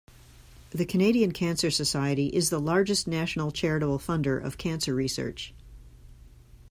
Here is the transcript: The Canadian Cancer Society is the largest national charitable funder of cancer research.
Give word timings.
The 0.71 0.83
Canadian 0.87 1.31
Cancer 1.31 1.69
Society 1.69 2.29
is 2.29 2.49
the 2.49 2.59
largest 2.59 3.05
national 3.07 3.51
charitable 3.51 3.99
funder 3.99 4.43
of 4.43 4.57
cancer 4.57 4.95
research. 4.95 5.53